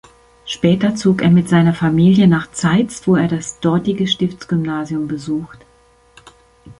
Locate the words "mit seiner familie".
1.29-2.27